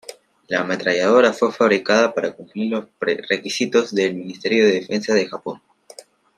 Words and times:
La 0.47 0.61
ametralladora 0.61 1.31
fue 1.31 1.51
fabricada 1.51 2.11
para 2.11 2.31
cumplir 2.33 2.71
los 2.71 2.85
requisitos 3.29 3.93
del 3.93 4.15
Ministerio 4.15 4.65
de 4.65 4.71
Defensa 4.71 5.13
de 5.13 5.27
Japón. 5.27 5.61